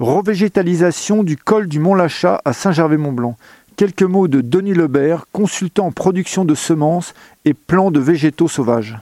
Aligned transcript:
Revégétalisation 0.00 1.22
du 1.22 1.36
col 1.36 1.68
du 1.68 1.78
Mont-Lachat 1.78 2.40
à 2.44 2.52
Saint-Gervais-Mont-Blanc. 2.52 3.36
Quelques 3.76 4.02
mots 4.02 4.26
de 4.26 4.40
Denis 4.40 4.74
Lebert, 4.74 5.26
consultant 5.30 5.86
en 5.86 5.92
production 5.92 6.44
de 6.44 6.56
semences 6.56 7.14
et 7.44 7.54
plants 7.54 7.92
de 7.92 8.00
végétaux 8.00 8.48
sauvages. 8.48 8.98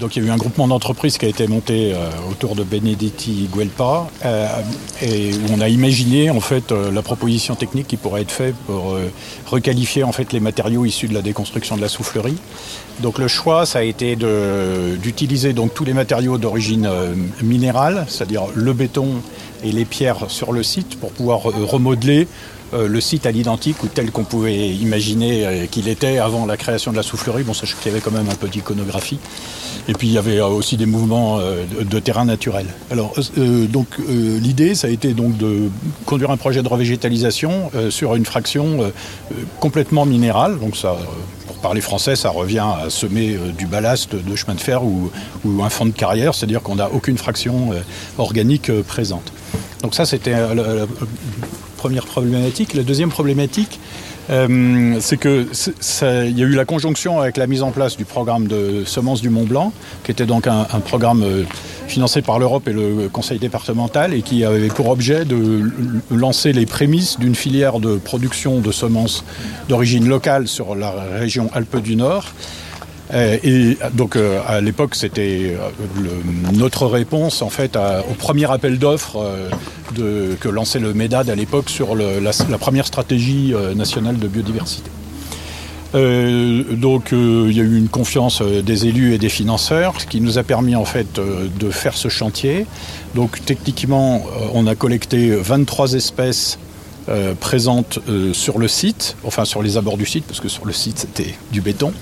donc 0.00 0.16
il 0.16 0.22
y 0.22 0.26
a 0.26 0.28
eu 0.30 0.32
un 0.32 0.38
groupement 0.38 0.66
d'entreprises 0.66 1.18
qui 1.18 1.26
a 1.26 1.28
été 1.28 1.46
monté 1.46 1.92
euh, 1.92 2.08
autour 2.30 2.54
de 2.54 2.64
Benedetti 2.64 3.50
Guelpa 3.54 4.08
euh, 4.24 4.46
et 5.02 5.34
où 5.34 5.54
on 5.54 5.60
a 5.60 5.68
imaginé 5.68 6.30
en 6.30 6.40
fait 6.40 6.72
euh, 6.72 6.90
la 6.90 7.02
proposition 7.02 7.54
technique 7.54 7.86
qui 7.88 7.98
pourrait 7.98 8.22
être 8.22 8.30
faite 8.30 8.54
pour 8.66 8.96
requalifier 9.46 10.04
en 10.04 10.12
fait 10.12 10.32
les 10.32 10.40
matériaux 10.40 10.86
issus 10.86 11.08
de 11.08 11.14
la 11.14 11.22
déconstruction 11.22 11.76
de 11.76 11.82
la 11.82 11.88
soufflerie. 11.88 12.38
Donc 13.00 13.18
le 13.18 13.28
choix 13.28 13.66
ça 13.66 13.80
a 13.80 13.82
été 13.82 14.16
d'utiliser 14.16 15.52
donc 15.52 15.74
tous 15.74 15.84
les 15.84 15.94
matériaux 15.94 16.38
d'origine 16.38 16.90
minérale, 17.42 18.06
c'est-à-dire 18.08 18.44
le 18.54 18.72
béton 18.72 19.22
et 19.62 19.72
les 19.72 19.84
pierres 19.84 20.26
sur 20.28 20.52
le 20.52 20.62
site 20.62 20.98
pour 20.98 21.10
pouvoir 21.10 21.42
remodeler 21.42 22.26
euh, 22.74 22.86
le 22.86 23.00
site 23.00 23.24
à 23.24 23.30
l'identique 23.30 23.82
ou 23.82 23.86
tel 23.86 24.10
qu'on 24.10 24.24
pouvait 24.24 24.68
imaginer 24.68 25.46
euh, 25.46 25.66
qu'il 25.66 25.88
était 25.88 26.18
avant 26.18 26.44
la 26.44 26.58
création 26.58 26.90
de 26.90 26.98
la 26.98 27.02
soufflerie. 27.02 27.42
Bon, 27.42 27.54
sachant 27.54 27.78
qu'il 27.78 27.90
y 27.90 27.94
avait 27.94 28.02
quand 28.02 28.10
même 28.10 28.28
un 28.28 28.34
peu 28.34 28.46
d'iconographie. 28.46 29.18
Et 29.88 29.94
puis 29.94 30.08
il 30.08 30.12
y 30.12 30.18
avait 30.18 30.38
euh, 30.38 30.48
aussi 30.48 30.76
des 30.76 30.84
mouvements 30.84 31.38
de, 31.38 31.98
terrain 31.98 32.26
naturel. 32.26 32.66
Alors, 32.90 33.14
donc 33.36 33.86
l'idée, 34.08 34.74
ça 34.74 34.86
a 34.86 34.90
été 34.90 35.14
donc 35.14 35.36
de 35.36 35.70
conduire 36.04 36.30
un 36.30 36.36
projet 36.36 36.62
de 36.62 36.68
revégétalisation 36.68 37.70
sur 37.90 38.14
une 38.14 38.24
fraction 38.24 38.92
complètement 39.60 40.04
minérale. 40.04 40.58
Donc 40.58 40.76
ça, 40.76 40.96
pour 41.46 41.56
parler 41.56 41.80
français, 41.80 42.16
ça 42.16 42.30
revient 42.30 42.64
à 42.84 42.90
semer 42.90 43.36
du 43.56 43.66
ballast 43.66 44.14
de 44.14 44.36
chemin 44.36 44.54
de 44.54 44.60
fer 44.60 44.82
ou 44.84 45.10
un 45.62 45.70
fond 45.70 45.86
de 45.86 45.90
carrière, 45.90 46.34
c'est-à-dire 46.34 46.62
qu'on 46.62 46.76
n'a 46.76 46.90
aucune 46.90 47.18
fraction 47.18 47.70
organique 48.18 48.70
présente. 48.82 49.32
Donc 49.82 49.94
ça, 49.94 50.06
c'était 50.06 50.32
la 50.32 50.86
première 51.76 52.06
problématique. 52.06 52.74
La 52.74 52.82
deuxième 52.82 53.10
problématique, 53.10 53.78
euh, 54.30 54.96
c'est 55.00 55.16
que 55.16 55.46
il 56.28 56.38
y 56.38 56.42
a 56.42 56.46
eu 56.46 56.54
la 56.54 56.64
conjonction 56.66 57.20
avec 57.20 57.38
la 57.38 57.46
mise 57.46 57.62
en 57.62 57.70
place 57.70 57.96
du 57.96 58.04
programme 58.04 58.46
de 58.46 58.84
semences 58.84 59.22
du 59.22 59.30
Mont 59.30 59.44
Blanc, 59.44 59.72
qui 60.04 60.10
était 60.10 60.26
donc 60.26 60.46
un, 60.46 60.64
programme 60.84 61.22
euh, 61.22 61.44
financé 61.86 62.20
par 62.20 62.38
l'Europe 62.38 62.68
et 62.68 62.72
le 62.72 63.08
Conseil 63.08 63.38
départemental 63.38 64.12
et 64.12 64.22
qui 64.22 64.44
avait 64.44 64.68
pour 64.68 64.88
objet 64.88 65.24
de 65.24 65.70
lancer 66.10 66.52
les 66.52 66.66
prémices 66.66 67.18
d'une 67.18 67.34
filière 67.34 67.80
de 67.80 67.96
production 67.96 68.60
de 68.60 68.72
semences 68.72 69.24
d'origine 69.68 70.08
locale 70.08 70.48
sur 70.48 70.74
la 70.74 70.90
région 71.18 71.48
Alpes 71.54 71.78
du 71.78 71.96
Nord. 71.96 72.34
Euh, 73.14 73.38
et 73.42 73.78
donc 73.94 74.16
euh, 74.16 74.40
à 74.46 74.60
l'époque, 74.60 74.94
c'était 74.94 75.56
euh, 75.56 75.70
notre 76.52 76.86
réponse 76.86 77.42
en 77.42 77.48
fait 77.48 77.76
au 77.76 78.14
premier 78.14 78.50
appel 78.50 78.78
d'offres 78.78 79.24
que 79.94 80.48
lançait 80.48 80.78
le 80.78 80.92
MEDAD 80.92 81.30
à 81.30 81.34
l'époque 81.34 81.70
sur 81.70 81.94
la, 81.96 82.58
première 82.58 82.86
stratégie 82.86 83.54
nationale 83.74 84.18
de 84.18 84.28
biodiversité. 84.28 84.90
donc 85.94 87.12
il 87.12 87.52
y 87.52 87.60
a 87.60 87.64
eu 87.64 87.78
une 87.78 87.88
confiance 87.88 88.42
des 88.42 88.86
élus 88.86 89.14
et 89.14 89.18
des 89.18 89.30
financeurs, 89.30 90.00
ce 90.00 90.06
qui 90.06 90.20
nous 90.20 90.38
a 90.38 90.42
permis 90.42 90.76
en 90.76 90.84
fait 90.84 91.18
de 91.18 91.70
faire 91.70 91.94
ce 91.94 92.08
chantier. 92.08 92.66
Donc 93.14 93.44
techniquement, 93.44 94.24
on 94.52 94.66
a 94.66 94.74
collecté 94.74 95.30
23 95.30 95.94
espèces 95.94 96.58
présentes 97.40 97.98
sur 98.32 98.58
le 98.58 98.68
site, 98.68 99.16
enfin 99.24 99.46
sur 99.46 99.62
les 99.62 99.78
abords 99.78 99.96
du 99.96 100.06
site, 100.06 100.24
parce 100.26 100.40
que 100.40 100.48
sur 100.48 100.66
le 100.66 100.72
site 100.72 100.98
c'était 100.98 101.34
du 101.50 101.62
béton. 101.62 101.92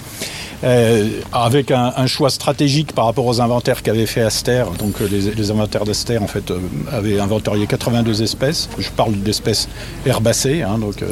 Euh, 0.64 1.20
avec 1.32 1.70
un, 1.70 2.06
choix 2.06 2.30
stratégique 2.30 2.92
par 2.92 3.04
rapport 3.04 3.26
aux 3.26 3.40
inventaires 3.40 3.82
qu'avait 3.82 4.06
fait 4.06 4.22
Aster. 4.22 4.64
Donc 4.78 5.00
euh, 5.00 5.08
les, 5.08 5.50
inventaires 5.50 5.84
d'Aster 5.84 6.18
en 6.18 6.26
fait 6.26 6.50
euh, 6.50 6.58
avaient 6.90 7.20
inventarié 7.20 7.66
82 7.66 8.22
espèces. 8.22 8.68
Je 8.78 8.88
parle 8.90 9.12
d'espèces 9.16 9.68
herbacées, 10.06 10.62
hein, 10.62 10.78
donc 10.78 11.04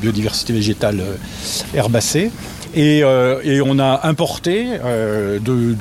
biodiversité 0.00 0.52
végétale 0.52 1.02
herbacée. 1.74 2.30
Et, 2.76 3.02
on 3.04 3.78
a 3.78 4.00
importé 4.04 4.66
de, 5.40 5.74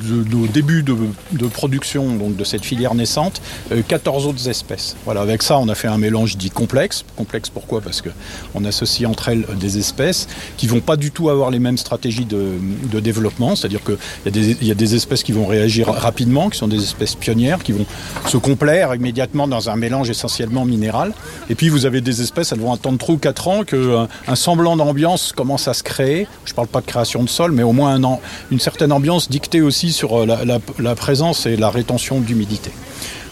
début 0.48 0.84
de, 0.84 1.48
production 1.48 2.16
donc 2.16 2.36
de 2.36 2.44
cette 2.44 2.64
filière 2.64 2.96
naissante 2.96 3.42
14 3.88 4.26
euh, 4.26 4.30
autres 4.30 4.50
espèces. 4.50 4.96
Voilà, 5.06 5.22
avec 5.22 5.42
ça, 5.42 5.58
on 5.58 5.68
a 5.70 5.76
fait 5.76 5.88
un 5.88 5.98
mélange 5.98 6.38
dit 6.38 6.50
complexe. 6.50 7.04
Complexe 7.16 7.50
pourquoi? 7.50 7.82
Parce 7.82 8.02
qu'on 8.02 8.66
associe 8.66 9.10
entre 9.10 9.30
elles 9.30 9.46
des 9.60 9.78
espèces 9.78 10.28
qui 10.58 10.68
vont 10.68 10.82
pas 10.82 10.96
du 10.96 11.12
tout 11.12 11.30
avoir 11.30 11.50
les 11.52 11.60
mêmes 11.60 11.78
stratégies 11.78 12.26
de, 12.34 13.00
développement. 13.00 13.56
C'est-à-dire 13.56 13.82
qu'il 13.84 14.62
y, 14.62 14.66
y, 14.68 14.72
a 14.72 14.76
des 14.76 14.96
espèces 14.96 15.24
qui 15.24 15.32
vont 15.32 15.46
réagir 15.46 15.88
rapidement, 15.88 16.50
qui 16.50 16.58
sont 16.58 16.68
des 16.68 16.82
espèces 16.82 17.16
pionnières, 17.16 17.64
qui 17.64 17.74
vont 17.74 17.86
se 18.28 18.38
complaire 18.38 18.96
immédiatement 18.96 19.48
dans 19.48 19.70
un 19.70 19.76
mélange 19.76 20.10
essentiellement 20.10 20.64
minéral. 20.64 21.14
Et 21.50 21.56
puis 21.56 21.70
vous 21.70 21.86
avez 21.86 22.02
des 22.02 22.22
espèces, 22.22 22.52
elles 22.52 22.60
vont 22.60 22.72
attendre 22.72 22.98
trop 22.98 23.18
4 23.18 23.48
ans 23.48 23.64
qu'un 23.64 24.08
un 24.28 24.36
semblant 24.36 24.78
d'ambiance 24.78 25.34
commence 25.34 25.68
à 25.68 25.74
se 25.74 25.84
créer. 25.84 26.28
Je 26.46 26.54
parle 26.54 26.68
pas 26.68 26.82
création 26.82 27.24
de 27.24 27.30
sol, 27.30 27.52
mais 27.52 27.64
au 27.64 27.74
moins 27.74 27.96
un 27.96 28.04
une 28.52 28.60
certaine 28.60 28.92
ambiance 28.92 29.30
dictée 29.30 29.62
aussi 29.62 29.92
sur 29.92 30.22
euh, 30.22 30.60
la, 30.80 30.96
présence 30.96 31.46
et 31.46 31.56
la 31.56 31.70
rétention 31.70 32.20
d'humidité. 32.20 32.72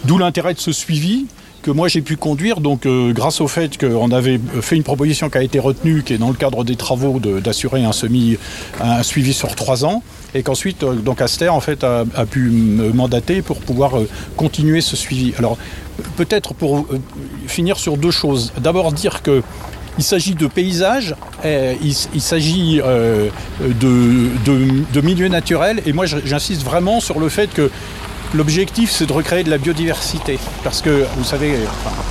D'où 0.06 0.18
l'intérêt 0.18 0.54
de 0.54 0.60
ce 0.60 0.72
suivi 0.72 1.28
que 1.62 1.72
moi 1.72 1.88
j'ai 1.88 2.02
pu 2.02 2.18
conduire, 2.18 2.60
donc 2.60 2.86
euh, 2.86 3.14
grâce 3.14 3.42
au 3.42 3.48
fait 3.48 3.78
qu'on 3.78 4.12
avait 4.12 4.40
fait 4.62 4.76
une 4.76 4.84
proposition 4.84 5.30
qui 5.30 5.38
a 5.38 5.44
été 5.44 5.60
retenue, 5.60 6.04
qui 6.04 6.14
est 6.14 6.18
dans 6.18 6.30
le 6.30 6.36
cadre 6.36 6.64
des 6.64 6.76
travaux 6.76 7.20
d'assurer 7.20 7.84
un 7.84 7.92
semi, 7.92 8.38
un 8.80 9.04
suivi 9.04 9.34
sur 9.34 9.56
trois 9.56 9.86
ans, 9.86 10.04
et 10.34 10.44
qu'ensuite 10.44 10.84
euh, 10.84 10.96
donc 10.96 11.22
Aster 11.22 11.50
en 11.50 11.60
fait 11.60 11.84
a, 11.84 12.06
pu 12.30 12.50
me 12.50 12.92
mandater 12.92 13.42
pour 13.42 13.60
pouvoir 13.60 13.94
continuer 14.36 14.82
ce 14.82 14.96
suivi. 14.96 15.34
Alors 15.38 15.58
peut-être 16.18 16.54
pour 16.54 16.88
finir 17.48 17.78
sur 17.78 17.98
deux 17.98 18.12
choses. 18.12 18.54
D'abord 18.60 18.92
dire 18.92 19.22
que 19.22 19.44
il 19.98 20.04
s'agit 20.04 20.36
de 20.36 20.48
paysages, 20.48 21.16
eh, 21.44 21.76
il, 21.82 22.22
s'agit 22.22 22.82
euh, 22.84 23.30
de, 23.60 24.30
de, 24.94 25.02
milieux 25.02 25.28
naturels, 25.28 25.82
et 25.86 25.94
moi 25.94 26.06
j'insiste 26.06 26.64
vraiment 26.64 27.00
sur 27.00 27.20
le 27.20 27.30
fait 27.30 27.54
que 27.54 27.70
L'objectif, 28.34 28.92
c'est 28.92 29.06
de 29.06 29.14
recréer 29.14 29.44
de 29.44 29.50
la 29.50 29.58
biodiversité. 29.58 30.40
Parce 30.64 30.82
que, 30.82 31.06
vous 31.18 31.24
savez, 31.24 31.54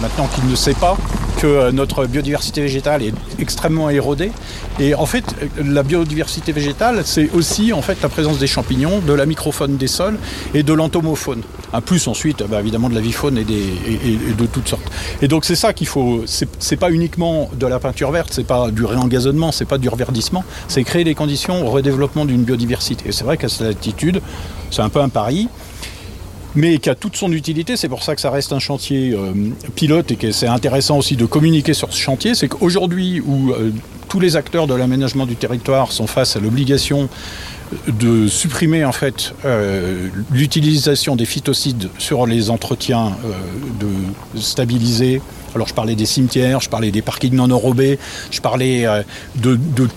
maintenant 0.03 0.26
qu'il 0.26 0.47
ne 0.48 0.54
sait 0.54 0.75
pas, 0.75 0.97
que 1.41 1.47
euh, 1.47 1.72
notre 1.72 2.04
biodiversité 2.04 2.60
végétale 2.60 3.03
est 3.03 3.14
extrêmement 3.38 3.88
érodée. 3.88 4.31
Et 4.78 4.94
en 4.94 5.06
fait, 5.06 5.25
la 5.56 5.82
biodiversité 5.82 6.53
végétale, 6.53 7.03
c'est 7.04 7.31
aussi 7.32 7.72
en 7.72 7.81
fait 7.81 8.03
la 8.03 8.10
présence 8.10 8.38
des 8.38 8.47
champignons, 8.47 8.98
de 8.98 9.14
la 9.14 9.25
microfaune 9.25 9.78
des 9.78 9.86
sols 9.86 10.19
et 10.53 10.62
de 10.62 10.72
l'entomofaune. 10.75 11.42
Un 11.72 11.81
plus 11.81 12.06
ensuite, 12.08 12.42
bah, 12.48 12.60
évidemment, 12.60 12.91
de 12.91 12.94
la 12.94 13.00
vifaune 13.00 13.38
et, 13.38 13.42
et, 13.42 14.34
de 14.34 14.47
toutes 14.47 14.69
sortes. 14.69 14.91
Et 15.22 15.28
donc 15.28 15.47
c'est 15.47 15.56
ça 15.56 15.72
qu'il 15.72 15.87
faut. 15.87 16.25
C'est 16.26 16.76
pas 16.76 16.91
uniquement 16.91 17.50
de 17.58 17.66
la 17.66 17.78
peinture 17.78 18.10
verte, 18.10 18.31
c'est 18.32 18.47
pas 18.47 18.70
du 18.70 18.84
réengazonnement, 18.84 19.52
c'est 19.52 19.64
pas 19.64 19.78
du 19.78 19.88
reverdissement, 19.88 20.44
c'est 20.69 20.84
créer 20.84 21.04
les 21.04 21.14
conditions 21.14 21.66
au 21.66 21.70
redéveloppement 21.70 22.26
d'une 22.26 22.42
biodiversité. 22.42 23.08
Et 23.08 23.12
c'est 23.12 23.25
vrai 23.25 23.37
qu'à 23.38 23.48
cette 23.48 23.66
attitude, 23.66 24.20
c'est 24.70 24.82
un 24.82 24.88
peu 24.91 25.00
un 25.00 25.08
pari 25.08 25.48
mais 26.55 26.78
qui 26.78 26.91
a 26.91 26.94
toute 26.94 27.16
son 27.16 27.33
utilité. 27.33 27.77
C'est 27.77 27.88
pour 27.88 28.03
ça 28.03 28.15
que 28.15 28.21
ça 28.21 28.31
reste 28.31 28.53
un 28.53 28.59
chantier 28.59 29.12
euh, 29.12 29.33
pilote 29.75 30.11
et 30.11 30.16
que 30.16 30.33
c'est 30.33 30.47
intéressant 30.47 30.99
aussi 30.99 31.16
de 31.16 31.27
communiquer 31.27 31.75
sur 31.75 31.93
ce 31.93 31.99
chantier. 31.99 32.34
C'est 32.34 32.49
qu'aujourd'hui, 32.49 33.21
où 33.21 33.53
euh, 33.53 33.72
tous 34.10 34.21
les 34.21 34.37
acteurs 34.37 34.66
de 34.66 34.75
l'aménagement 34.75 35.25
du 35.25 35.37
territoire 35.37 35.93
sont 35.93 36.06
face 36.06 36.37
à 36.37 36.41
l'obligation 36.41 37.09
de 37.87 38.26
supprimer 38.26 38.84
en 38.84 38.91
fait 38.91 39.32
euh, 39.44 40.09
l'utilisation 40.32 41.15
des 41.15 41.25
phytocides 41.25 41.88
sur 41.97 42.26
les 42.26 42.50
entretiens 42.50 43.12
de 43.78 44.41
stabiliser. 44.41 45.22
Alors 45.54 45.69
je 45.69 45.75
parlais 45.75 45.94
des 45.94 46.06
cimetières, 46.06 46.60
je 46.60 46.69
parlais 46.69 46.91
des 46.91 47.03
parkings 47.03 47.34
non 47.34 47.50
enrobés, 47.50 47.99
je 48.32 48.41
parlais 48.41 48.84
de, 49.37 49.54
de, 49.54 49.88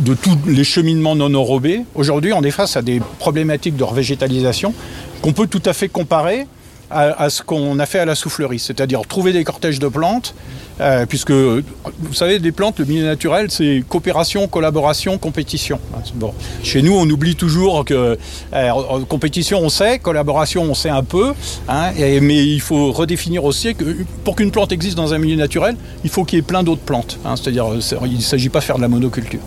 de, 0.00 0.14
tous 0.14 0.36
les 0.46 0.64
cheminements 0.64 1.14
non 1.14 1.32
enrobés. 1.34 1.84
Aujourd'hui, 1.94 2.32
on 2.32 2.42
est 2.42 2.50
face 2.50 2.76
à 2.76 2.82
des 2.82 3.00
problématiques 3.20 3.76
de 3.76 3.84
revégétalisation 3.84 4.74
qu'on 5.22 5.32
peut 5.32 5.46
tout 5.46 5.62
à 5.64 5.72
fait 5.72 5.88
comparer 5.88 6.46
à, 6.92 7.30
ce 7.30 7.42
qu'on 7.42 7.78
a 7.78 7.86
fait 7.86 7.98
à 7.98 8.04
la 8.04 8.14
soufflerie, 8.14 8.58
c'est-à-dire 8.58 9.02
trouver 9.08 9.32
des 9.32 9.44
cortèges 9.44 9.78
de 9.78 9.88
plantes, 9.88 10.34
euh, 10.80 11.06
puisque 11.06 11.30
vous 11.30 12.14
savez, 12.14 12.38
des 12.38 12.52
plantes, 12.52 12.78
le 12.78 12.84
milieu 12.84 13.04
naturel, 13.04 13.50
c'est 13.50 13.82
coopération, 13.88 14.48
collaboration, 14.48 15.18
compétition. 15.18 15.78
Bon. 16.14 16.32
Chez 16.62 16.82
nous, 16.82 16.94
on 16.94 17.08
oublie 17.08 17.36
toujours 17.36 17.84
que 17.84 18.18
euh, 18.54 18.70
compétition, 19.08 19.60
on 19.60 19.68
sait, 19.68 19.98
collaboration, 19.98 20.62
on 20.62 20.74
sait 20.74 20.88
un 20.88 21.04
peu, 21.04 21.32
hein, 21.68 21.90
mais 21.96 22.44
il 22.44 22.60
faut 22.60 22.92
redéfinir 22.92 23.44
aussi 23.44 23.74
que 23.74 23.84
pour 24.24 24.36
qu'une 24.36 24.50
plante 24.50 24.72
existe 24.72 24.96
dans 24.96 25.14
un 25.14 25.18
milieu 25.18 25.36
naturel, 25.36 25.76
il 26.04 26.10
faut 26.10 26.24
qu'il 26.24 26.38
y 26.38 26.40
ait 26.40 26.42
plein 26.42 26.62
d'autres 26.62 26.82
plantes. 26.82 27.18
Hein, 27.24 27.34
c'est-à-dire, 27.36 27.66
il 28.04 28.16
ne 28.16 28.20
s'agit 28.20 28.48
pas 28.48 28.60
de 28.60 28.64
faire 28.64 28.76
de 28.76 28.82
la 28.82 28.88
monoculture. 28.88 29.40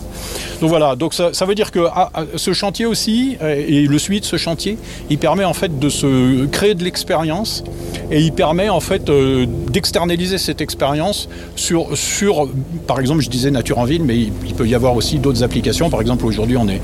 Donc 0.60 0.70
voilà, 0.70 0.96
donc 0.96 1.12
ça, 1.12 1.44
veut 1.44 1.54
dire 1.54 1.70
que 1.70 1.86
ah, 1.92 2.10
ah, 2.14 2.24
ce 2.36 2.52
chantier 2.52 2.86
aussi, 2.86 3.36
euh, 3.42 3.64
et 3.66 3.82
le 3.82 3.98
suivi 3.98 4.20
de 4.20 4.24
ce 4.24 4.36
chantier, 4.36 4.78
il 5.10 5.18
permet 5.18 5.44
en 5.44 5.52
fait 5.52 5.78
de 5.78 5.88
se 5.88 6.46
créer 6.46 6.74
de 6.74 6.82
l'expérience 6.82 7.62
et 8.10 8.20
il 8.20 8.32
permet 8.32 8.68
en 8.68 8.80
fait 8.80 9.08
euh, 9.10 9.46
d'externaliser 9.68 10.38
cette 10.38 10.60
expérience 10.60 11.25
sur, 11.56 12.48
par 12.86 13.00
exemple, 13.00 13.22
je 13.22 13.30
disais 13.30 13.50
nature 13.50 13.78
en 13.78 13.84
ville, 13.84 14.02
mais 14.04 14.16
il, 14.16 14.54
peut 14.54 14.66
y 14.66 14.74
avoir 14.74 14.96
aussi 14.96 15.18
d'autres 15.18 15.42
applications. 15.42 15.90
Par 15.90 16.00
exemple, 16.00 16.24
aujourd'hui, 16.26 16.56
on 16.56 16.68
est 16.68 16.80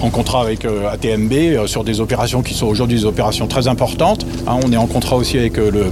en 0.00 0.10
contrat 0.10 0.42
avec 0.42 0.64
euh, 0.64 0.90
ATMB 0.90 1.66
sur 1.66 1.84
des 1.84 2.00
opérations 2.00 2.42
qui 2.42 2.54
sont 2.54 2.66
aujourd'hui 2.66 2.98
des 2.98 3.04
opérations 3.04 3.46
très 3.46 3.68
importantes. 3.68 4.26
Hein. 4.46 4.58
on 4.64 4.72
est 4.72 4.76
en 4.76 4.86
contrat 4.86 5.16
aussi 5.16 5.38
avec 5.38 5.56
le 5.56 5.86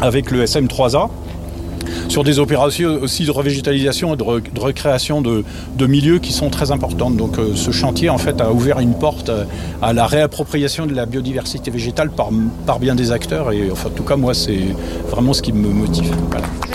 avec 0.00 0.30
le 0.30 0.44
SM3A 0.44 1.08
sur 2.08 2.24
des 2.24 2.38
opérations 2.38 2.98
aussi 3.02 3.24
de 3.24 3.30
revégétalisation 3.30 4.14
et 4.14 4.16
de, 4.16 4.60
recréation 4.60 5.20
de, 5.22 5.44
milieux 5.86 6.18
qui 6.18 6.32
sont 6.32 6.50
très 6.50 6.70
importantes. 6.70 7.16
Donc 7.16 7.38
euh, 7.38 7.54
ce 7.54 7.70
chantier 7.70 8.10
en 8.10 8.18
fait 8.18 8.40
a 8.40 8.52
ouvert 8.52 8.80
une 8.80 8.94
porte 8.94 9.28
euh, 9.28 9.44
à 9.82 9.92
la 9.92 10.06
réappropriation 10.06 10.86
de 10.86 10.94
la 10.94 11.06
biodiversité 11.06 11.70
végétale 11.70 12.10
par, 12.10 12.30
bien 12.78 12.94
des 12.94 13.12
acteurs 13.12 13.52
et 13.52 13.70
enfin, 13.70 13.88
en 13.88 13.92
tout 13.92 14.02
cas 14.02 14.16
moi 14.16 14.34
c'est 14.34 14.64
vraiment 15.08 15.32
ce 15.32 15.42
qui 15.42 15.52
me 15.52 15.68
motive. 15.68 16.14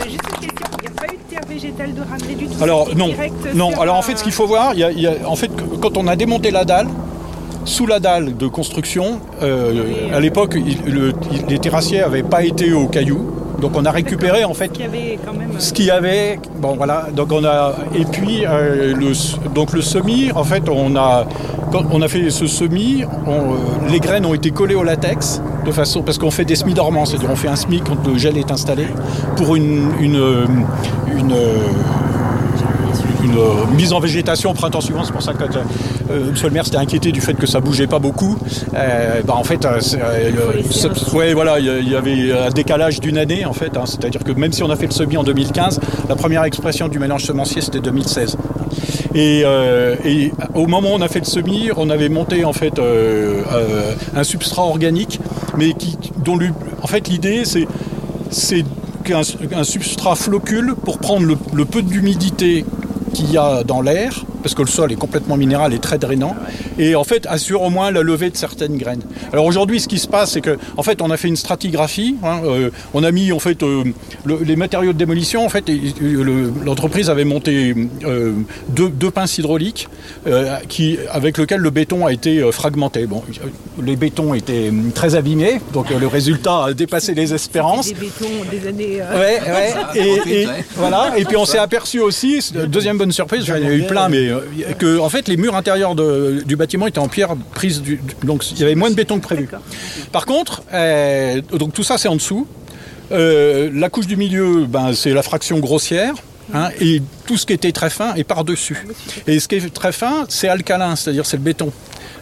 Juste 0.05 0.21
une 0.41 0.47
question, 0.47 0.67
il 0.79 1.31
n'y 1.31 1.37
a 1.37 1.41
de 1.69 2.09
ramener 2.09 2.35
du 2.35 2.47
tout 2.47 2.63
Alors 2.63 2.95
non, 2.95 3.11
non. 3.53 3.79
Alors 3.79 3.95
en 3.95 4.01
fait 4.01 4.17
ce 4.17 4.23
qu'il 4.23 4.31
faut 4.31 4.47
voir, 4.47 4.73
il 4.73 4.79
y 4.79 5.07
a, 5.07 5.13
en 5.27 5.35
fait 5.35 5.51
quand 5.81 5.97
on 5.97 6.07
a 6.07 6.15
démonté 6.15 6.51
la 6.51 6.65
dalle, 6.65 6.87
sous 7.65 7.85
la 7.85 7.99
dalle 7.99 8.35
de 8.35 8.47
construction, 8.47 9.19
euh, 9.43 10.13
à 10.13 10.19
l'époque, 10.19 10.55
les 11.47 11.59
terrassiers 11.59 11.99
n'avaient 11.99 12.23
pas 12.23 12.43
été 12.43 12.73
au 12.73 12.87
caillou. 12.87 13.31
Donc 13.59 13.73
on 13.75 13.85
a 13.85 13.91
récupéré 13.91 14.43
en 14.43 14.55
fait 14.55 14.71
ce 15.59 15.71
qu'il 15.71 15.85
y 15.85 15.91
avait. 15.91 16.39
Bon 16.57 16.75
voilà. 16.75 17.09
Donc 17.15 17.31
on 17.31 17.45
a 17.45 17.75
et 17.93 18.05
puis 18.05 18.43
euh, 18.43 18.95
le 18.95 19.11
donc 19.53 19.73
le 19.73 19.81
semis 19.81 20.31
en 20.33 20.43
fait 20.43 20.67
on 20.67 20.95
a 20.95 21.27
quand 21.71 21.83
on 21.91 22.01
a 22.01 22.07
fait 22.07 22.31
ce 22.31 22.47
semis, 22.47 23.03
euh, 23.03 23.37
les 23.87 23.99
graines 23.99 24.25
ont 24.25 24.33
été 24.33 24.49
collées 24.49 24.73
au 24.73 24.83
latex 24.83 25.41
de 25.63 25.71
façon 25.71 26.01
parce 26.01 26.17
qu'on 26.17 26.31
fait 26.31 26.43
des 26.43 26.55
semis 26.55 26.73
dormants, 26.73 27.05
c'est-à-dire 27.05 27.29
on 27.31 27.35
fait 27.35 27.47
un 27.47 27.55
semis 27.55 27.81
quand 27.81 28.07
le 28.07 28.17
gel 28.17 28.37
est 28.37 28.51
installé 28.51 28.87
pour 29.37 29.55
une, 29.55 29.91
une, 29.99 30.65
une 31.21 31.35
une 33.23 33.37
euh, 33.37 33.65
mise 33.75 33.93
en 33.93 33.99
végétation 33.99 34.51
au 34.51 34.53
printemps 34.53 34.81
suivant. 34.81 35.03
C'est 35.03 35.11
pour 35.11 35.21
ça 35.21 35.33
que 35.33 35.43
euh, 35.43 36.29
M. 36.29 36.33
le 36.43 36.49
maire 36.49 36.65
s'était 36.65 36.77
inquiété 36.77 37.11
du 37.11 37.21
fait 37.21 37.33
que 37.33 37.45
ça 37.45 37.59
bougeait 37.59 37.87
pas 37.87 37.99
beaucoup. 37.99 38.37
Euh, 38.73 39.21
bah, 39.23 39.35
en 39.35 39.43
fait, 39.43 39.65
ouais, 41.13 41.33
voilà, 41.33 41.59
il 41.59 41.89
y, 41.89 41.95
avait 41.95 42.31
un 42.31 42.49
décalage 42.49 42.99
d'une 42.99 43.17
année 43.17 43.45
en 43.45 43.53
fait. 43.53 43.77
Hein. 43.77 43.85
C'est-à-dire 43.85 44.23
que 44.23 44.31
même 44.31 44.51
si 44.51 44.63
on 44.63 44.69
a 44.69 44.75
fait 44.75 44.87
le 44.87 44.91
semis 44.91 45.17
en 45.17 45.23
2015, 45.23 45.79
la 46.09 46.15
première 46.15 46.43
expression 46.43 46.87
du 46.87 46.99
mélange 46.99 47.23
semencier 47.23 47.61
c'était 47.61 47.79
2016. 47.79 48.37
Et, 49.15 49.43
au 50.55 50.67
moment 50.67 50.91
où 50.91 50.95
on 50.95 51.01
a 51.01 51.07
fait 51.07 51.19
le 51.19 51.25
semis, 51.25 51.69
on 51.75 51.89
avait 51.89 52.09
monté 52.09 52.45
en 52.45 52.53
fait 52.53 52.79
un 54.15 54.23
substrat 54.23 54.63
organique, 54.63 55.19
mais 55.57 55.73
qui, 55.73 55.97
dont 56.23 56.39
en 56.81 56.87
fait 56.87 57.07
l'idée 57.07 57.43
c'est 57.45 58.65
qu'un 59.01 59.63
substrat 59.63 60.15
flocule 60.15 60.75
pour 60.75 60.99
prendre 60.99 61.37
le 61.53 61.65
peu 61.65 61.81
d'humidité 61.81 62.65
qu'il 63.13 63.31
y 63.31 63.37
a 63.37 63.63
dans 63.63 63.81
l'air, 63.81 64.25
parce 64.41 64.55
que 64.55 64.61
le 64.61 64.67
sol 64.67 64.91
est 64.91 64.95
complètement 64.95 65.37
minéral 65.37 65.73
et 65.73 65.79
très 65.79 65.97
drainant, 65.97 66.35
et 66.77 66.95
en 66.95 67.03
fait 67.03 67.25
assure 67.27 67.61
au 67.61 67.69
moins 67.69 67.91
la 67.91 68.01
levée 68.01 68.29
de 68.29 68.37
certaines 68.37 68.77
graines. 68.77 69.03
Alors 69.33 69.45
aujourd'hui, 69.45 69.79
ce 69.79 69.87
qui 69.87 69.99
se 69.99 70.07
passe, 70.07 70.31
c'est 70.31 70.41
que 70.41 70.57
en 70.77 70.83
fait, 70.83 71.01
on 71.01 71.11
a 71.11 71.17
fait 71.17 71.27
une 71.27 71.35
stratigraphie. 71.35 72.15
Hein, 72.23 72.41
euh, 72.43 72.69
on 72.93 73.03
a 73.03 73.11
mis 73.11 73.31
en 73.31 73.39
fait 73.39 73.61
euh, 73.63 73.83
les 74.25 74.55
matériaux 74.55 74.93
de 74.93 74.97
démolition. 74.97 75.45
En 75.45 75.49
fait, 75.49 75.65
l'entreprise 76.65 77.09
avait 77.09 77.25
monté 77.25 77.75
euh, 78.03 78.33
deux, 78.69 79.11
pinces 79.11 79.37
hydrauliques 79.37 79.87
qui, 80.69 80.97
avec 81.11 81.37
lesquelles 81.37 81.59
le 81.59 81.69
béton 81.69 82.05
a 82.05 82.13
été 82.13 82.49
fragmenté. 82.51 83.05
Bon, 83.05 83.23
les 83.83 83.95
bétons 83.95 84.33
étaient 84.33 84.71
très 84.95 85.15
abîmés, 85.15 85.61
donc 85.73 85.89
le 85.89 86.07
résultat 86.07 86.65
a 86.65 86.73
dépassé 86.73 87.13
les 87.13 87.33
espérances. 87.33 87.89
Des 87.89 87.93
bétons 87.93 88.25
des 88.49 88.67
années. 88.67 89.01
Ouais, 89.01 89.39
ouais. 89.41 89.71
Et, 90.27 90.47
voilà. 90.75 91.13
Et 91.17 91.25
puis 91.25 91.37
on 91.37 91.45
s'est 91.45 91.57
aperçu 91.57 91.99
aussi, 91.99 92.39
deuxième 92.67 92.97
bonne 92.97 93.11
surprise, 93.11 93.45
j'en 93.45 93.55
ai 93.55 93.75
eu 93.75 93.83
plein, 93.83 94.09
mais 94.09 94.30
que 94.77 94.99
en 94.99 95.09
fait 95.09 95.27
les 95.27 95.37
murs 95.37 95.55
intérieurs 95.55 95.95
du 95.95 96.55
bâtiment 96.55 96.87
étaient 96.87 96.99
en 96.99 97.07
pierre 97.07 97.35
prise, 97.53 97.81
du, 97.81 97.99
donc 98.23 98.49
il 98.51 98.59
y 98.59 98.63
avait 98.63 98.75
moins 98.75 98.89
de 98.89 98.95
béton 98.95 99.17
que 99.19 99.23
prévu. 99.23 99.49
Par 100.11 100.25
contre, 100.25 100.63
euh, 100.73 101.41
donc 101.57 101.73
tout 101.73 101.83
ça 101.83 101.97
c'est 101.97 102.07
en 102.07 102.15
dessous. 102.15 102.47
Euh, 103.11 103.69
la 103.73 103.89
couche 103.89 104.07
du 104.07 104.15
milieu, 104.15 104.65
ben, 104.65 104.93
c'est 104.93 105.13
la 105.13 105.23
fraction 105.23 105.59
grossière. 105.59 106.15
Hein, 106.53 106.69
et 106.81 107.01
tout 107.27 107.37
ce 107.37 107.45
qui 107.45 107.53
était 107.53 107.71
très 107.71 107.89
fin 107.89 108.13
est 108.15 108.25
par-dessus. 108.25 108.85
Et 109.25 109.39
ce 109.39 109.47
qui 109.47 109.55
est 109.55 109.73
très 109.73 109.93
fin, 109.93 110.25
c'est 110.27 110.49
alcalin, 110.49 110.97
c'est-à-dire 110.97 111.25
c'est 111.25 111.37
le 111.37 111.43
béton. 111.43 111.71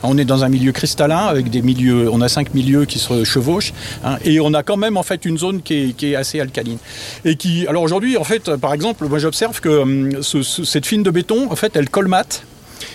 On 0.04 0.18
est 0.18 0.26
dans 0.26 0.44
un 0.44 0.50
milieu 0.50 0.72
cristallin 0.72 1.26
avec 1.26 1.50
des 1.50 1.62
milieux, 1.62 2.10
on 2.12 2.22
a 2.22 2.30
cinq 2.30 2.54
milieux 2.54 2.86
qui 2.86 3.00
se 3.00 3.24
chevauchent, 3.24 3.74
hein, 4.04 4.18
et 4.24 4.40
on 4.40 4.54
a 4.54 4.64
quand 4.64 4.78
même 4.78 4.98
en 4.98 5.04
fait 5.04 5.26
une 5.26 5.38
zone 5.38 5.62
qui 5.62 5.96
est, 6.02 6.16
assez 6.16 6.40
alcaline. 6.40 6.78
Et 7.26 7.36
qui, 7.36 7.68
alors 7.68 7.84
aujourd'hui, 7.84 8.18
en 8.18 8.24
fait, 8.24 8.56
par 8.56 8.74
exemple, 8.74 9.08
moi 9.08 9.20
j'observe 9.20 9.60
que 9.60 9.70
hum, 9.70 10.22
cette 10.22 10.86
fine 10.86 11.04
de 11.04 11.12
béton, 11.12 11.52
en 11.52 11.56
fait, 11.56 11.76
elle 11.76 11.90
colmate. 11.90 12.44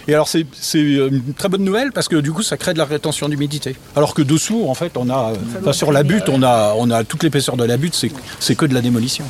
Et 0.09 0.15
alors 0.15 0.29
c'est 0.29 0.47
une 0.75 1.35
très 1.37 1.49
bonne 1.49 1.65
nouvelle 1.65 1.93
parce 1.93 2.09
que 2.09 2.17
du 2.17 2.33
coup 2.33 2.43
ça 2.43 2.57
crée 2.57 2.73
de 2.73 2.79
la 2.79 2.85
rétention 2.85 3.29
d'humidité. 3.29 3.77
Alors 3.97 4.15
que 4.15 4.23
dessous 4.23 4.65
en 4.69 4.75
fait 4.75 4.97
on 4.97 5.11
a, 5.11 5.33
sur 5.73 5.93
la 5.93 6.03
butte 6.03 6.29
on 6.29 6.43
a, 6.43 6.75
on 6.77 6.91
a 6.91 7.05
toute 7.05 7.23
l'épaisseur 7.23 7.57
de 7.57 7.65
la 7.65 7.77
butte, 7.77 7.95
c'est 8.41 8.55
que 8.55 8.67
de 8.67 8.75
la 8.75 8.81
démolition. 8.81 9.25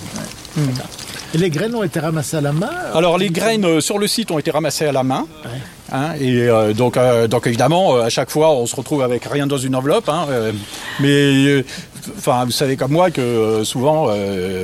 Et 1.34 1.38
les 1.38 1.50
graines 1.50 1.74
ont 1.74 1.82
été 1.82 1.98
ramassées 1.98 2.36
à 2.36 2.40
la 2.40 2.52
main? 2.52 2.70
Alors 2.94 3.18
les 3.18 3.28
graines 3.28 3.64
euh, 3.64 3.80
sur 3.80 3.98
le 3.98 4.06
site 4.06 4.30
ont 4.30 4.38
été 4.38 4.52
ramassées 4.52 4.86
à 4.86 4.92
la 4.92 5.02
main. 5.02 5.26
Hein, 5.94 6.14
et 6.20 6.48
euh, 6.48 6.72
donc, 6.72 6.96
euh, 6.96 7.28
donc 7.28 7.46
évidemment, 7.46 7.94
à 7.94 8.08
chaque 8.08 8.28
fois, 8.28 8.50
on 8.50 8.66
se 8.66 8.74
retrouve 8.74 9.02
avec 9.02 9.26
rien 9.26 9.46
dans 9.46 9.58
une 9.58 9.76
enveloppe. 9.76 10.08
Hein, 10.08 10.26
mais 10.98 11.64
enfin, 12.18 12.44
vous 12.44 12.50
savez 12.50 12.76
comme 12.76 12.90
moi 12.90 13.12
que 13.12 13.62
souvent, 13.62 14.08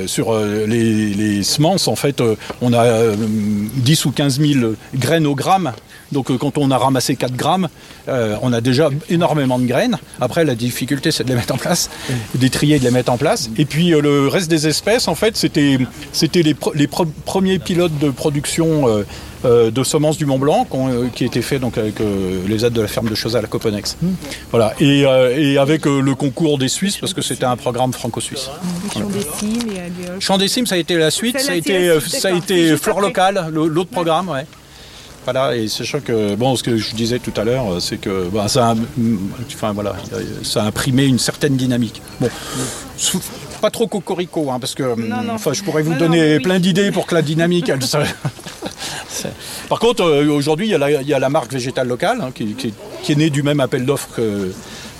sur 0.07 0.37
les, 0.37 1.43
semences, 1.43 1.87
en 1.87 1.95
fait, 1.95 2.21
on 2.61 2.73
a 2.73 3.15
10 3.15 4.05
ou 4.05 4.11
15 4.11 4.39
000 4.41 4.73
graines 4.95 5.25
au 5.25 5.35
gramme. 5.35 5.71
Donc 6.11 6.35
quand 6.37 6.57
on 6.57 6.69
a 6.71 6.77
ramassé 6.77 7.15
4 7.15 7.33
grammes, 7.33 7.69
on 8.07 8.51
a 8.51 8.59
déjà 8.59 8.89
énormément 9.09 9.57
de 9.57 9.65
graines. 9.65 9.97
Après, 10.19 10.43
la 10.43 10.55
difficulté, 10.55 11.11
c'est 11.11 11.23
de 11.23 11.29
les 11.29 11.35
mettre 11.35 11.53
en 11.53 11.57
place, 11.57 11.89
des 12.35 12.49
trier, 12.49 12.77
de 12.79 12.83
les 12.83 12.91
mettre 12.91 13.11
en 13.11 13.17
place. 13.17 13.49
Et 13.57 13.63
puis 13.63 13.89
le 13.91 14.27
reste 14.27 14.49
des 14.49 14.67
espèces, 14.67 15.07
en 15.07 15.15
fait, 15.15 15.37
c'était 15.37 15.77
les, 16.43 16.55
les 16.75 16.87
premiers 16.87 17.59
pilotes 17.59 17.97
de 17.99 18.09
production 18.09 18.87
euh, 18.87 19.05
de 19.43 19.83
semences 19.83 20.17
du 20.17 20.25
Mont 20.25 20.39
Blanc 20.39 20.67
euh, 20.73 21.07
qui 21.13 21.25
étaient 21.25 21.41
faits 21.41 21.61
donc 21.61 21.77
avec 21.77 21.99
euh, 21.99 22.41
les 22.47 22.65
aides 22.65 22.73
de 22.73 22.81
la 22.81 22.87
ferme 22.87 23.09
de 23.09 23.15
Chauzel 23.15 23.43
à 23.43 23.47
Coponex. 23.47 23.97
Mmh. 24.01 24.07
Voilà 24.51 24.73
et, 24.79 25.57
avec 25.57 25.85
le 25.85 26.15
concours 26.15 26.57
des 26.57 26.67
Suisses 26.67 26.97
parce 26.97 27.13
que 27.13 27.21
c'était 27.21 27.45
un 27.45 27.57
programme 27.57 27.93
franco-suisse. 27.93 28.49
Champ 28.93 29.09
des 29.09 29.21
Cimes 29.21 29.71
et 29.71 30.21
Champ 30.21 30.37
des 30.37 30.47
Cimes 30.47 30.65
ça 30.65 30.75
a 30.75 30.77
été 30.77 30.95
la 30.97 31.11
suite, 31.11 31.39
ça 31.39 31.53
a 31.53 31.55
été 31.55 31.99
ça 32.01 32.29
a 32.29 32.31
été 32.31 32.77
Fleur 32.77 32.99
locale, 32.99 33.49
l'autre 33.51 33.91
programme 33.91 34.29
ouais. 34.29 34.45
Voilà, 35.23 35.55
et 35.55 35.67
sachant 35.67 35.99
que, 35.99 36.33
bon, 36.33 36.55
ce 36.55 36.63
que 36.63 36.77
je 36.77 36.95
disais 36.95 37.19
tout 37.19 37.33
à 37.37 37.43
l'heure, 37.43 37.79
c'est 37.79 37.97
que 37.97 38.27
bah, 38.33 38.47
ça, 38.47 38.71
a, 38.71 38.75
enfin, 39.53 39.71
voilà, 39.71 39.93
ça 40.41 40.63
a 40.63 40.65
imprimé 40.65 41.05
une 41.05 41.19
certaine 41.19 41.55
dynamique. 41.55 42.01
Bon, 42.19 42.27
pas 43.61 43.69
trop 43.69 43.87
cocorico, 43.87 44.49
hein, 44.49 44.59
parce 44.59 44.73
que 44.73 44.95
Enfin, 45.29 45.53
je 45.53 45.63
pourrais 45.63 45.83
vous 45.83 45.93
donner 45.93 46.39
plein 46.39 46.59
d'idées 46.59 46.91
pour 46.91 47.05
que 47.05 47.13
la 47.13 47.21
dynamique, 47.21 47.69
elle, 47.69 47.79
Par 49.69 49.79
contre, 49.79 50.03
euh, 50.03 50.27
aujourd'hui, 50.27 50.67
il, 50.67 51.07
y, 51.07 51.13
a 51.13 51.19
la 51.19 51.29
marque 51.29 51.51
végétale 51.51 51.87
locale 51.87 52.19
hein, 52.21 52.31
qui, 52.33 52.55
est 53.09 53.15
née 53.15 53.29
du 53.29 53.43
même 53.43 53.59
appel 53.59 53.85
d'offres 53.85 54.09
que, 54.15 54.51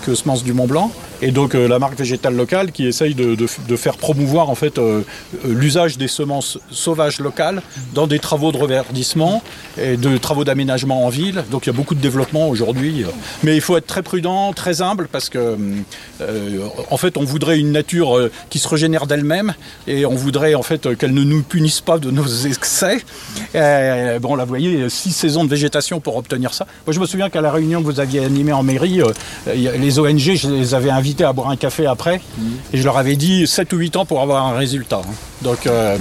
que 0.06 0.44
du 0.44 0.54
Mont 0.54 0.68
Blanc. 0.68 0.92
Et 1.22 1.32
donc 1.32 1.54
euh, 1.54 1.68
la 1.68 1.78
marque 1.78 1.98
végétale 1.98 2.36
locale 2.36 2.72
qui 2.72 2.86
essaye 2.88 3.14
de, 3.14 3.48
faire 3.76 3.98
promouvoir 3.98 4.50
en 4.50 4.56
fait 4.56 4.78
euh, 4.78 5.02
l'usage 5.46 5.98
des 5.98 6.08
semences 6.08 6.58
sauvages 6.72 7.20
locales 7.20 7.62
dans 7.94 8.08
des 8.08 8.20
travaux 8.20 8.52
de 8.52 8.58
reverdissement 8.58 9.44
et 9.80 9.98
de 9.98 10.18
travaux 10.18 10.44
d'aménagement 10.44 11.06
en 11.06 11.10
ville. 11.10 11.44
Donc 11.52 11.66
il 11.66 11.70
y 11.70 11.74
a 11.74 11.76
beaucoup 11.76 11.96
de 11.96 12.02
développement 12.02 12.50
aujourd'hui. 12.50 13.06
Mais 13.44 13.56
il 13.56 13.62
faut 13.62 13.78
être 13.78 13.86
très 13.86 14.04
prudent, 14.04 14.54
très 14.54 14.82
humble 14.82 15.08
parce 15.12 15.30
que 15.30 15.58
en 16.90 16.98
fait 16.98 17.18
on 17.18 17.24
voudrait 17.24 17.60
une 17.60 17.72
nature 17.72 18.30
qui 18.50 18.60
se 18.60 18.68
régénère 18.68 19.08
d'elle-même 19.08 19.54
et 19.88 20.06
on 20.06 20.16
voudrait 20.16 20.56
en 20.56 20.64
fait 20.64 20.96
qu'elle 20.98 21.14
ne 21.14 21.24
nous 21.24 21.44
punisse 21.44 21.82
pas 21.82 21.98
de 22.00 22.12
nos 22.12 22.28
excès. 22.28 23.04
bon 23.54 24.36
là 24.36 24.44
vous 24.44 24.50
voyez, 24.50 24.90
six 24.90 25.12
saisons 25.12 25.44
de 25.44 25.50
végétation 25.50 26.00
pour 26.00 26.18
obtenir 26.18 26.54
ça. 26.54 26.66
Moi 26.86 26.94
je 26.94 27.00
me 27.00 27.06
souviens 27.06 27.30
qu'à 27.30 27.42
la 27.42 27.52
réunion 27.52 27.82
que 27.82 27.86
vous 27.86 28.00
aviez 28.00 28.24
animée 28.24 28.54
en 28.54 28.64
mairie, 28.64 29.02
les 29.56 30.00
ONG, 30.00 30.36
je 30.36 30.50
les 30.50 30.74
avais 30.74 30.90
invités 30.90 31.11
à 31.20 31.34
boire 31.34 31.50
un 31.50 31.58
café 31.58 31.86
après, 31.86 32.22
et 32.74 32.78
je 32.78 32.84
leur 32.84 32.98
avais 32.98 33.16
dit 33.16 33.46
7 33.46 33.74
ou 33.74 33.78
8 33.78 33.98
ans 33.98 34.06
pour 34.06 34.22
avoir 34.22 34.46
un 34.48 34.58
résultat. 34.58 35.02
Donc 35.42 35.66
euh, 35.66 35.98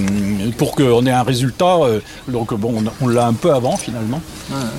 pour 0.58 0.74
qu'on 0.74 1.06
ait 1.06 1.10
un 1.10 1.22
résultat, 1.22 1.78
euh, 1.82 2.00
donc 2.28 2.54
bon, 2.54 2.84
on, 3.00 3.08
l'a 3.08 3.26
un 3.26 3.32
peu 3.32 3.52
avant 3.52 3.76
finalement, 3.76 4.20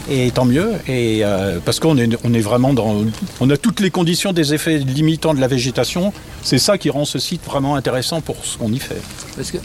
et 0.09 0.29
tant 0.31 0.45
mieux, 0.45 0.73
et 0.87 1.21
euh, 1.23 1.59
parce 1.63 1.79
qu'on 1.79 1.97
est, 1.97 2.15
on 2.23 2.33
est 2.33 2.41
vraiment 2.41 2.73
dans, 2.73 3.03
on 3.39 3.49
a 3.49 3.57
toutes 3.57 3.79
les 3.79 3.89
conditions 3.89 4.33
des 4.33 4.53
effets 4.53 4.77
limitants 4.77 5.33
de 5.33 5.41
la 5.41 5.47
végétation. 5.47 6.13
C'est 6.43 6.59
ça 6.59 6.77
qui 6.77 6.89
rend 6.89 7.05
ce 7.05 7.19
site 7.19 7.43
vraiment 7.43 7.75
intéressant 7.75 8.21
pour 8.21 8.37
ce 8.45 8.57
qu'on 8.57 8.71
y 8.71 8.79
fait. 8.79 9.01
Parce 9.35 9.51
que 9.51 9.57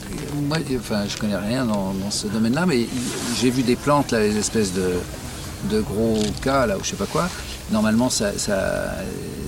moi, 0.48 0.58
enfin, 0.78 1.04
je 1.08 1.16
connais 1.16 1.36
rien 1.36 1.64
dans, 1.64 1.92
ce 2.10 2.26
domaine-là, 2.26 2.66
mais 2.66 2.86
j'ai 3.40 3.50
vu 3.50 3.62
des 3.62 3.76
plantes 3.76 4.12
là, 4.12 4.20
les 4.20 4.36
espèces 4.36 4.72
de, 4.72 4.94
de 5.70 5.80
gros 5.80 6.18
cas 6.42 6.66
là, 6.66 6.76
ou 6.76 6.84
je 6.84 6.90
sais 6.90 6.96
pas 6.96 7.06
quoi. 7.06 7.28
Normalement, 7.70 8.10
ça, 8.10 8.38
ça, 8.38 8.94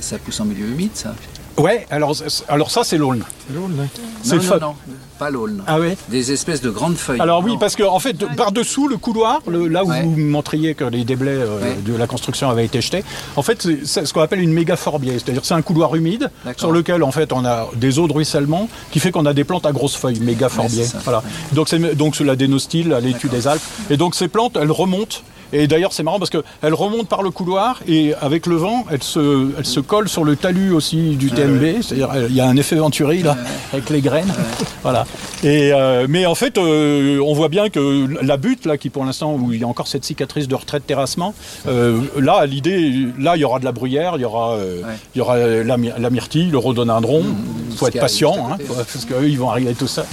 ça 0.00 0.18
pousse 0.18 0.40
en 0.40 0.44
milieu 0.44 0.66
humide, 0.66 0.90
ça 0.94 1.14
Ouais, 1.56 1.86
alors, 1.90 2.14
alors 2.48 2.70
ça 2.70 2.84
c'est 2.84 2.96
l'aulne. 2.98 3.24
C'est 3.48 3.54
Non, 3.56 3.68
non, 3.68 4.58
non, 4.60 4.74
pas 5.18 5.28
l'aulne. 5.28 5.60
Ah 5.66 5.80
ouais 5.80 5.96
Des 6.08 6.30
espèces 6.30 6.60
de 6.60 6.70
grandes 6.70 6.96
feuilles. 6.96 7.20
Alors 7.20 7.42
oui, 7.42 7.52
Non. 7.54 7.58
parce 7.58 7.74
qu'en 7.74 7.92
en 7.92 7.98
fait, 7.98 8.12
de- 8.12 8.26
par-dessous 8.26 8.86
le 8.86 8.96
couloir, 8.96 9.40
le- 9.48 9.66
là 9.66 9.84
où 9.84 9.88
Ouais. 9.90 10.02
vous 10.02 10.16
montriez 10.16 10.76
que 10.76 10.84
les 10.84 11.02
déblais 11.04 11.32
euh, 11.32 11.58
Ouais. 11.60 11.76
de 11.84 11.96
la 11.96 12.06
construction 12.06 12.48
avaient 12.48 12.64
été 12.64 12.80
jetés, 12.80 13.02
en 13.34 13.42
fait, 13.42 13.60
c'est- 13.60 13.80
c'est 13.84 14.06
ce 14.06 14.14
qu'on 14.14 14.20
appelle 14.20 14.38
une 14.40 14.52
méga. 14.52 14.76
C'est-à-dire 14.76 15.44
c'est 15.44 15.54
un 15.54 15.62
couloir 15.62 15.96
humide 15.96 16.30
D'accord. 16.44 16.60
sur 16.60 16.70
lequel 16.72 17.02
en 17.02 17.10
fait 17.10 17.32
on 17.32 17.44
a 17.44 17.66
des 17.74 17.98
eaux 17.98 18.06
de 18.06 18.12
ruissellement 18.12 18.68
qui 18.92 19.00
fait 19.00 19.10
qu'on 19.10 19.26
a 19.26 19.34
des 19.34 19.42
plantes 19.42 19.66
à 19.66 19.72
grosses 19.72 19.96
feuilles, 19.96 20.20
méga 20.20 20.48
ça. 20.48 20.62
Voilà. 21.02 21.24
Donc 21.54 21.68
c'est 21.68 21.80
donc 21.96 22.14
c'est 22.14 22.22
la 22.24 22.36
dénostyle, 22.36 22.92
à 22.92 23.00
l'étude 23.00 23.30
des 23.32 23.48
Alpes. 23.48 23.62
Et 23.90 23.96
donc 23.96 24.14
ces 24.14 24.28
plantes, 24.28 24.56
elles 24.60 24.70
remontent. 24.70 25.16
Et 25.52 25.66
d'ailleurs, 25.66 25.92
c'est 25.92 26.02
marrant 26.02 26.18
parce 26.18 26.30
qu'elles 26.30 26.74
remontent 26.74 27.04
par 27.06 27.22
le 27.22 27.30
couloir 27.30 27.80
et 27.88 28.12
avec 28.20 28.46
le 28.46 28.56
vent, 28.56 28.84
elles 28.90 29.02
se, 29.02 29.50
elles 29.58 29.64
se 29.66 29.80
collent 29.80 30.08
sur 30.08 30.24
le 30.24 30.36
talus 30.36 30.72
aussi 30.72 31.16
du 31.16 31.30
TMB. 31.30 31.80
C'est-à-dire, 31.82 32.10
il 32.28 32.34
y 32.34 32.40
a 32.40 32.46
un 32.46 32.56
effet 32.56 32.76
Venturi 32.76 33.22
là, 33.22 33.36
avec 33.72 33.88
les 33.90 34.00
graines. 34.00 34.32
Voilà. 34.82 35.06
Et, 35.42 35.72
euh, 35.72 36.06
mais 36.08 36.24
en 36.24 36.36
fait, 36.36 36.56
euh, 36.56 37.20
on 37.20 37.34
voit 37.34 37.48
bien 37.48 37.68
que 37.68 38.06
la 38.22 38.36
butte, 38.36 38.64
là, 38.64 38.78
qui 38.78 38.90
pour 38.90 39.04
l'instant, 39.04 39.34
où 39.34 39.52
il 39.52 39.60
y 39.60 39.64
a 39.64 39.66
encore 39.66 39.88
cette 39.88 40.04
cicatrice 40.04 40.46
de 40.46 40.54
retrait 40.54 40.78
de 40.78 40.84
terrassement, 40.84 41.34
euh, 41.66 42.00
là, 42.16 42.46
l'idée, 42.46 43.08
là, 43.18 43.34
il 43.36 43.40
y 43.40 43.44
aura 43.44 43.58
de 43.58 43.64
la 43.64 43.72
bruyère, 43.72 44.12
il 44.16 44.22
y 44.22 44.24
aura, 44.24 44.54
euh, 44.54 44.82
il 45.14 45.18
y 45.18 45.20
aura 45.20 45.36
la, 45.36 45.76
my- 45.76 45.92
la 45.98 46.10
myrtille, 46.10 46.50
le 46.50 46.58
rhododendron. 46.58 47.22
Il 47.70 47.76
faut 47.76 47.86
ce 47.86 47.88
être 47.88 47.92
qui 47.92 47.98
arrive 47.98 48.00
patient, 48.10 48.32
à 48.34 48.52
hein, 48.52 48.56
côté. 48.56 48.64
faut- 48.66 48.74
parce 48.74 49.04
qu'eux, 49.04 49.28
ils 49.28 49.38
vont 49.38 49.50
arriver 49.50 49.74
tout 49.74 49.88
ça. 49.88 50.06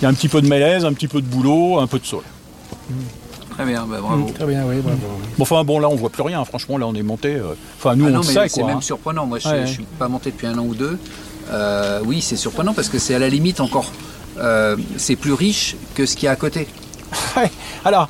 Il 0.00 0.04
y 0.04 0.06
a 0.06 0.08
un 0.08 0.14
petit 0.14 0.28
peu 0.28 0.40
de 0.40 0.48
mélèze, 0.48 0.84
un 0.86 0.94
petit 0.94 1.08
peu 1.08 1.20
de 1.20 1.26
boulot, 1.26 1.78
un 1.78 1.86
peu 1.86 1.98
de 1.98 2.06
saule. 2.06 2.22
Très 3.56 3.64
bien, 3.64 3.86
bah, 3.86 3.98
bravo. 4.00 4.30
Très 4.34 4.46
bien, 4.46 4.64
oui, 4.66 4.76
bravo. 4.82 4.98
Bon, 5.38 5.42
enfin, 5.42 5.64
bon, 5.64 5.78
là, 5.78 5.88
on 5.88 5.94
voit 5.96 6.10
plus 6.10 6.22
rien. 6.22 6.44
Franchement, 6.44 6.76
là, 6.78 6.86
on 6.86 6.94
est 6.94 7.02
monté. 7.02 7.34
euh, 7.36 7.54
Enfin, 7.78 7.96
nous, 7.96 8.04
Ah 8.06 8.08
on 8.08 8.12
non, 8.12 8.20
le 8.20 8.26
mais 8.26 8.32
sait, 8.34 8.48
c'est 8.48 8.62
même 8.62 8.78
hein. 8.78 8.80
surprenant. 8.82 9.26
Moi, 9.26 9.38
je, 9.38 9.48
Ouais, 9.48 9.56
je 9.56 9.60
ouais. 9.62 9.66
suis 9.66 9.84
pas 9.98 10.08
monté 10.08 10.30
depuis 10.30 10.46
un 10.46 10.58
an 10.58 10.64
ou 10.64 10.74
deux. 10.74 10.98
Euh, 11.50 12.00
oui, 12.04 12.20
c'est 12.20 12.36
surprenant 12.36 12.74
parce 12.74 12.88
que 12.88 12.98
c'est 12.98 13.14
à 13.14 13.18
la 13.18 13.28
limite 13.28 13.60
encore. 13.60 13.90
euh, 14.38 14.76
c'est 14.98 15.16
plus 15.16 15.32
riche 15.32 15.76
que 15.94 16.04
ce 16.04 16.14
qu'il 16.16 16.26
y 16.26 16.28
a 16.28 16.32
à 16.32 16.36
côté. 16.36 16.68
Ouais. 17.36 17.50
Alors, 17.84 18.08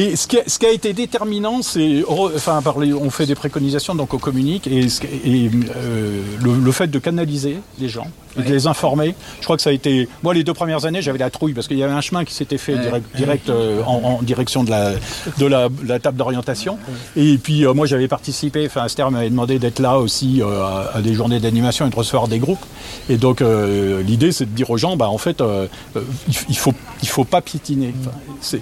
et 0.00 0.16
ce 0.16 0.26
qui, 0.26 0.38
a, 0.38 0.42
ce 0.46 0.58
qui 0.58 0.66
a 0.66 0.70
été 0.70 0.92
déterminant, 0.92 1.62
c'est, 1.62 2.04
enfin, 2.08 2.62
par 2.62 2.78
les- 2.78 2.92
on 2.92 3.10
fait 3.10 3.26
des 3.26 3.34
préconisations, 3.34 3.94
donc 3.94 4.14
on 4.14 4.18
communique, 4.18 4.66
et, 4.66 4.86
euh, 4.86 6.22
le, 6.42 6.54
le 6.56 6.72
fait 6.72 6.86
de 6.88 6.98
canaliser 6.98 7.56
les 7.80 7.88
gens, 7.88 8.06
et 8.38 8.42
de 8.42 8.52
les 8.52 8.66
informer. 8.66 9.14
Je 9.40 9.44
crois 9.44 9.56
que 9.56 9.62
ça 9.62 9.70
a 9.70 9.72
été, 9.72 10.08
moi, 10.22 10.32
les 10.34 10.44
deux 10.44 10.54
premières 10.54 10.84
années, 10.84 11.02
j'avais 11.02 11.18
la 11.18 11.30
trouille 11.30 11.54
parce 11.54 11.66
qu'il 11.66 11.78
y 11.78 11.82
avait 11.82 11.92
un 11.92 12.00
chemin 12.00 12.24
qui 12.24 12.34
s'était 12.34 12.58
fait 12.58 12.74
Ouais. 12.74 12.80
direct, 12.82 13.16
direct, 13.16 13.48
euh, 13.50 13.82
en, 13.84 14.18
en 14.18 14.22
direction 14.22 14.62
de 14.64 14.70
la, 14.70 14.92
de 15.38 15.46
la, 15.46 15.68
la 15.86 15.98
table 15.98 16.16
d'orientation. 16.16 16.78
Et 17.16 17.36
puis, 17.38 17.64
euh, 17.66 17.72
moi, 17.74 17.86
j'avais 17.86 18.06
participé. 18.08 18.66
Enfin, 18.66 18.84
Esther 18.84 19.10
m'avait 19.10 19.30
demandé 19.30 19.58
d'être 19.58 19.80
là 19.80 19.98
aussi 19.98 20.40
à, 20.42 20.90
à 20.96 21.00
des 21.02 21.14
journées 21.14 21.40
d'animation 21.40 21.86
et 21.86 21.90
de 21.90 21.96
recevoir 21.96 22.28
des 22.28 22.38
groupes. 22.38 22.64
Et 23.08 23.16
donc, 23.16 23.42
l'idée, 24.06 24.30
c'est 24.32 24.44
de 24.44 24.54
dire 24.54 24.70
aux 24.70 24.76
gens, 24.78 24.96
bah, 24.96 25.08
en 25.08 25.18
fait, 25.18 25.42
il, 26.28 26.34
il 26.50 26.56
faut, 26.56 26.74
il 27.02 27.08
faut 27.08 27.24
pas 27.24 27.40
piétiner. 27.40 27.92
Enfin, 28.00 28.16
c'est 28.40 28.60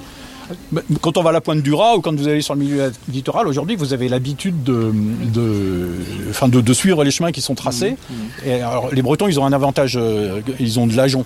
Quand 1.00 1.17
on 1.17 1.23
va 1.23 1.31
à 1.31 1.33
la 1.33 1.41
pointe 1.41 1.61
du 1.62 1.73
Raz 1.75 1.95
ou 1.97 2.00
quand 2.00 2.15
vous 2.17 2.29
allez 2.29 2.41
sur 2.43 2.55
le 2.55 2.61
milieu 2.61 2.93
littoral, 3.12 3.49
aujourd'hui, 3.49 3.76
vous 3.76 3.93
avez 3.93 4.09
l'habitude 4.09 4.62
de, 4.62 4.93
de, 5.33 5.88
enfin, 6.31 6.49
de, 6.49 6.61
de 6.61 6.73
suivre 6.73 7.03
les 7.05 7.11
chemins 7.11 7.33
qui 7.33 7.41
sont 7.41 7.55
tracés. 7.55 7.97
Et 8.45 8.61
alors, 8.61 8.91
les 8.93 9.03
Bretons, 9.03 9.29
ils 9.29 9.38
ont 9.41 9.47
un 9.47 9.53
avantage, 9.53 9.97
euh, 10.00 10.41
ils 10.61 10.79
ont 10.79 10.87
de 10.87 10.97
l'ajon. 10.97 11.25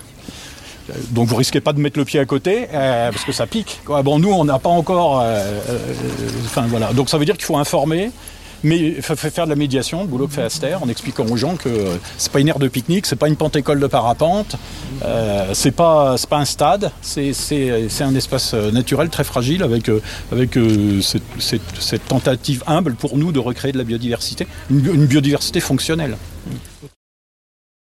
Euh, 0.89 0.93
Donc 1.11 1.27
vous 1.27 1.35
risquez 1.35 1.61
pas 1.61 1.73
de 1.73 1.79
mettre 1.79 1.99
le 1.99 2.05
pied 2.05 2.19
à 2.19 2.25
côté 2.25 2.67
euh, 2.73 3.11
parce 3.11 3.23
que 3.23 3.31
ça 3.31 3.45
pique. 3.47 3.79
Bon, 4.03 4.17
nous, 4.19 4.31
on 4.31 4.45
n'a 4.45 4.57
pas 4.59 4.69
encore. 4.69 5.21
euh, 5.23 5.59
Enfin 6.45 6.65
voilà. 6.67 6.91
Donc 6.93 7.09
ça 7.09 7.17
veut 7.17 7.25
dire 7.25 7.35
qu'il 7.37 7.45
faut 7.45 7.57
informer. 7.57 8.11
Mais 8.63 9.01
fa- 9.01 9.15
fa- 9.15 9.29
faire 9.31 9.45
de 9.45 9.49
la 9.49 9.55
médiation, 9.55 10.01
le 10.01 10.07
boulot 10.07 10.27
que 10.27 10.33
fait 10.33 10.43
Aster, 10.43 10.75
en 10.81 10.87
expliquant 10.89 11.25
aux 11.27 11.35
gens 11.37 11.55
que 11.55 11.69
euh, 11.69 11.95
c'est 12.17 12.31
pas 12.31 12.39
une 12.39 12.47
aire 12.47 12.59
de 12.59 12.67
pique-nique, 12.67 13.05
c'est 13.05 13.15
pas 13.15 13.27
une 13.27 13.35
pente 13.35 13.55
école 13.55 13.79
de 13.79 13.87
parapente, 13.87 14.55
euh, 15.03 15.49
c'est 15.53 15.71
pas 15.71 16.15
c'est 16.17 16.29
pas 16.29 16.37
un 16.37 16.45
stade, 16.45 16.91
c'est 17.01 17.33
c'est 17.33 17.87
c'est 17.89 18.03
un 18.03 18.13
espace 18.15 18.53
euh, 18.53 18.71
naturel 18.71 19.09
très 19.09 19.23
fragile 19.23 19.63
avec 19.63 19.89
euh, 19.89 19.99
avec 20.31 20.57
euh, 20.57 21.01
cette, 21.01 21.23
cette- 21.39 21.61
cette 21.79 22.05
tentative 22.07 22.63
humble 22.67 22.93
pour 22.95 23.17
nous 23.17 23.31
de 23.31 23.39
recréer 23.39 23.71
de 23.71 23.77
la 23.77 23.83
biodiversité, 23.83 24.45
une 24.69 25.05
biodiversité 25.05 25.59
fonctionnelle. 25.59 26.15